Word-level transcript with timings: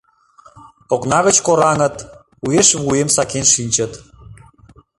Окна 0.93 1.19
гыч 1.27 1.37
кораҥыт, 1.45 1.95
уэш 2.45 2.69
вуйым 2.83 3.09
сакен 3.15 3.45
шинчыт. 3.53 3.91